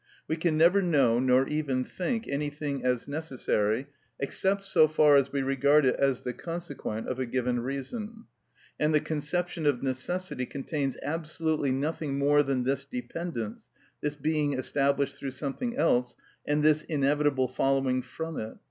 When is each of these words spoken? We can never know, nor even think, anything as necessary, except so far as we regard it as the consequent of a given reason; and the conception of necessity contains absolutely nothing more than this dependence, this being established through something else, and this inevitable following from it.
We 0.27 0.35
can 0.35 0.57
never 0.57 0.81
know, 0.81 1.19
nor 1.19 1.47
even 1.47 1.83
think, 1.83 2.27
anything 2.27 2.83
as 2.83 3.07
necessary, 3.07 3.85
except 4.19 4.63
so 4.63 4.87
far 4.87 5.15
as 5.15 5.31
we 5.31 5.43
regard 5.43 5.85
it 5.85 5.95
as 5.97 6.21
the 6.21 6.33
consequent 6.33 7.07
of 7.07 7.19
a 7.19 7.27
given 7.27 7.59
reason; 7.59 8.25
and 8.79 8.95
the 8.95 8.99
conception 8.99 9.67
of 9.67 9.83
necessity 9.83 10.47
contains 10.47 10.97
absolutely 11.03 11.71
nothing 11.71 12.17
more 12.17 12.41
than 12.41 12.63
this 12.63 12.83
dependence, 12.83 13.69
this 14.01 14.15
being 14.15 14.53
established 14.53 15.17
through 15.17 15.29
something 15.29 15.77
else, 15.77 16.15
and 16.47 16.63
this 16.63 16.81
inevitable 16.81 17.47
following 17.47 18.01
from 18.01 18.39
it. 18.39 18.55